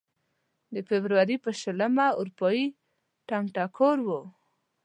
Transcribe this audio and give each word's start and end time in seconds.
د 0.73 0.75
فبروري 0.87 1.37
په 1.45 1.51
شلمه 1.61 2.07
اروپايي 2.19 2.65
ټنګ 3.29 3.45
ټکور 3.55 3.97
و. 4.05 4.07